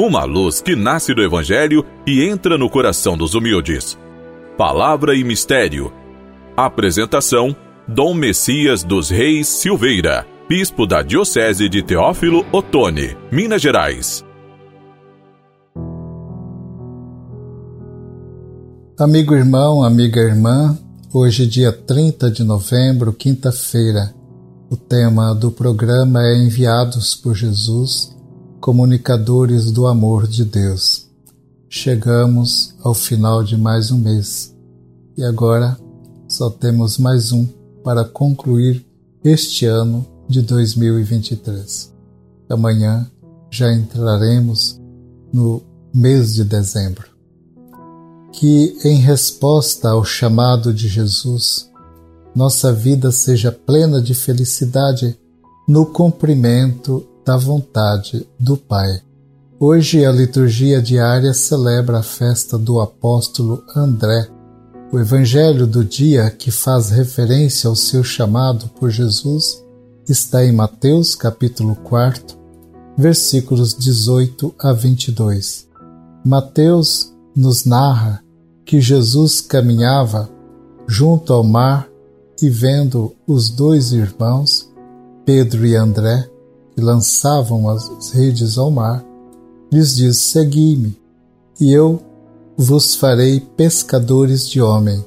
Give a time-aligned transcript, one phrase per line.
[0.00, 3.98] uma luz que nasce do Evangelho e entra no coração dos humildes.
[4.56, 5.92] Palavra e Mistério.
[6.56, 7.54] Apresentação:
[7.86, 14.24] Dom Messias dos Reis Silveira, Bispo da Diocese de Teófilo Otoni, Minas Gerais.
[18.98, 20.78] Amigo irmão, amiga irmã,
[21.12, 24.14] hoje, dia 30 de novembro, quinta-feira,
[24.70, 28.18] o tema do programa é Enviados por Jesus
[28.60, 31.08] comunicadores do amor de Deus.
[31.68, 34.54] Chegamos ao final de mais um mês
[35.16, 35.78] e agora
[36.28, 37.46] só temos mais um
[37.82, 38.84] para concluir
[39.24, 41.90] este ano de 2023.
[42.50, 43.10] Amanhã
[43.50, 44.78] já entraremos
[45.32, 45.62] no
[45.94, 47.08] mês de dezembro.
[48.32, 51.70] Que, em resposta ao chamado de Jesus,
[52.34, 55.18] nossa vida seja plena de felicidade
[55.66, 59.00] no cumprimento da vontade do Pai.
[59.60, 64.26] Hoje a liturgia diária celebra a festa do apóstolo André.
[64.92, 69.64] O evangelho do dia que faz referência ao seu chamado por Jesus
[70.08, 72.36] está em Mateus capítulo 4,
[72.98, 75.68] versículos 18 a 22.
[76.24, 78.24] Mateus nos narra
[78.64, 80.28] que Jesus caminhava
[80.84, 81.88] junto ao mar
[82.42, 84.68] e vendo os dois irmãos,
[85.24, 86.28] Pedro e André,
[86.80, 89.04] que lançavam as redes ao mar,
[89.70, 90.98] lhes diz: Segui-me,
[91.60, 92.00] e eu
[92.56, 95.04] vos farei pescadores de homem.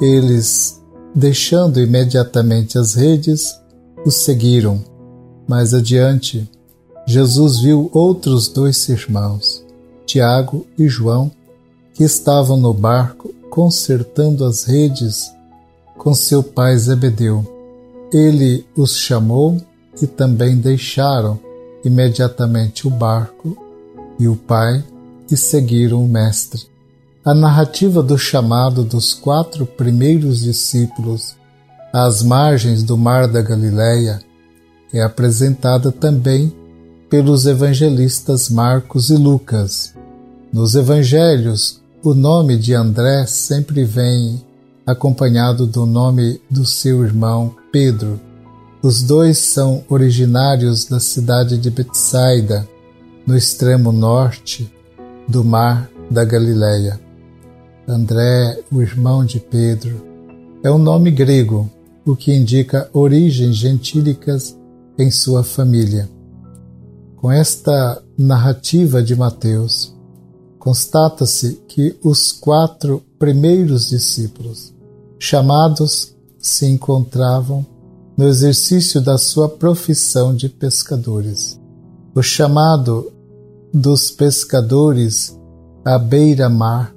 [0.00, 0.82] Eles,
[1.14, 3.56] deixando imediatamente as redes,
[4.04, 4.82] os seguiram.
[5.46, 6.50] Mais adiante,
[7.06, 9.64] Jesus viu outros dois irmãos,
[10.04, 11.30] Tiago e João,
[11.94, 15.30] que estavam no barco consertando as redes
[15.96, 17.46] com seu pai Zebedeu.
[18.12, 19.58] Ele os chamou
[20.02, 21.38] e também deixaram
[21.84, 23.56] imediatamente o barco
[24.18, 24.82] e o pai
[25.30, 26.62] e seguiram o Mestre.
[27.24, 31.36] A narrativa do chamado dos quatro primeiros discípulos
[31.92, 34.20] às margens do Mar da Galileia
[34.92, 36.52] é apresentada também
[37.10, 39.94] pelos evangelistas Marcos e Lucas.
[40.52, 44.42] Nos evangelhos, o nome de André sempre vem
[44.86, 48.27] acompanhado do nome do seu irmão Pedro.
[48.80, 52.68] Os dois são originários da cidade de Betsaida,
[53.26, 54.72] no extremo norte
[55.26, 57.00] do mar da Galileia.
[57.88, 60.00] André, o irmão de Pedro,
[60.62, 61.68] é um nome grego,
[62.06, 64.56] o que indica origens gentílicas
[64.96, 66.08] em sua família.
[67.16, 69.92] Com esta narrativa de Mateus,
[70.56, 74.72] constata-se que os quatro primeiros discípulos,
[75.18, 77.66] chamados, se encontravam
[78.18, 81.56] no exercício da sua profissão de pescadores.
[82.12, 83.12] O chamado
[83.72, 85.38] dos pescadores
[85.84, 86.92] à beira-mar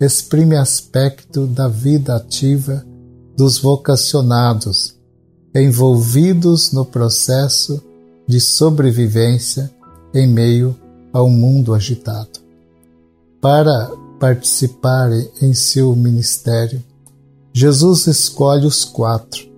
[0.00, 2.82] exprime aspecto da vida ativa
[3.36, 4.96] dos vocacionados
[5.54, 7.82] envolvidos no processo
[8.26, 9.70] de sobrevivência
[10.14, 10.74] em meio
[11.12, 12.40] ao mundo agitado.
[13.42, 16.82] Para participarem em seu ministério,
[17.52, 19.51] Jesus escolhe os quatro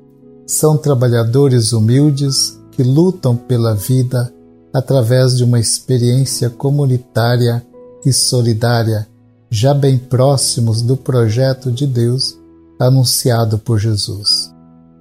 [0.46, 4.32] são trabalhadores humildes que lutam pela vida
[4.72, 7.64] através de uma experiência comunitária
[8.04, 9.06] e solidária,
[9.48, 12.36] já bem próximos do projeto de Deus
[12.78, 14.52] anunciado por Jesus.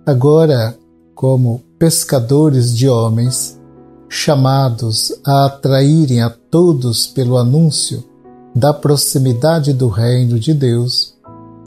[0.05, 0.77] Agora,
[1.15, 3.59] como pescadores de homens,
[4.07, 8.03] chamados a atraírem a todos pelo anúncio
[8.55, 11.15] da proximidade do reino de Deus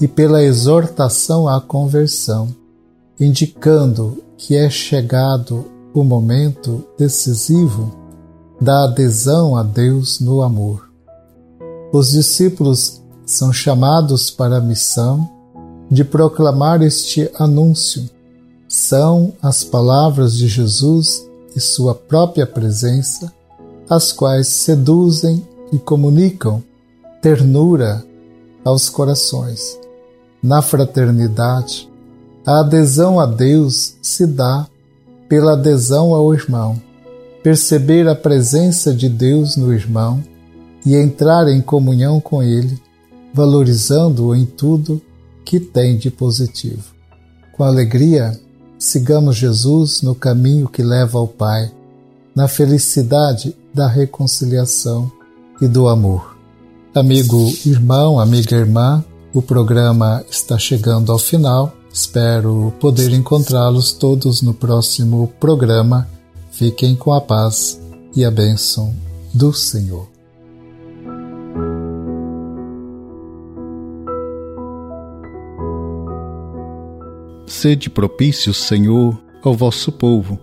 [0.00, 2.48] e pela exortação à conversão,
[3.18, 7.94] indicando que é chegado o momento decisivo
[8.60, 10.88] da adesão a Deus no amor.
[11.92, 15.28] Os discípulos são chamados para a missão
[15.90, 18.08] de proclamar este anúncio.
[18.68, 23.32] São as palavras de Jesus e sua própria presença
[23.88, 26.62] as quais seduzem e comunicam
[27.22, 28.04] ternura
[28.64, 29.78] aos corações.
[30.42, 31.88] Na fraternidade,
[32.46, 34.68] a adesão a Deus se dá
[35.28, 36.80] pela adesão ao irmão.
[37.42, 40.22] Perceber a presença de Deus no irmão
[40.84, 42.80] e entrar em comunhão com ele,
[43.34, 45.02] valorizando-o em tudo
[45.44, 46.84] que tem de positivo.
[47.56, 48.38] Com alegria,
[48.78, 51.72] sigamos Jesus no caminho que leva ao Pai,
[52.34, 55.10] na felicidade da reconciliação
[55.60, 56.36] e do amor.
[56.94, 59.04] Amigo irmão, amiga irmã,
[59.34, 66.06] o programa está chegando ao final Espero poder encontrá-los todos no próximo programa.
[66.50, 67.80] Fiquem com a paz
[68.14, 68.94] e a bênção
[69.32, 70.06] do Senhor.
[77.46, 80.38] Sede propício, Senhor, ao vosso povo,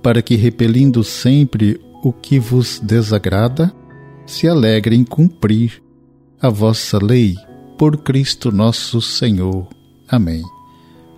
[0.00, 3.74] para que, repelindo sempre o que vos desagrada,
[4.24, 5.82] se alegre em cumprir
[6.40, 7.34] a vossa lei
[7.76, 9.66] por Cristo nosso Senhor.
[10.08, 10.44] Amém.